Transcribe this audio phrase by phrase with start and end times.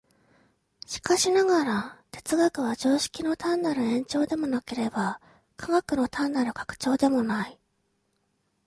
[0.87, 5.21] しかしながら、哲学は常識の単なる延長でもなければ、
[5.57, 7.59] 科学の単なる拡張でもない。